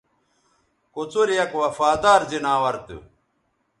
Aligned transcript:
کوڅر 0.93 1.27
یک 1.39 1.51
وفادار 1.61 2.21
زناور 2.31 2.75
تھو 2.85 2.97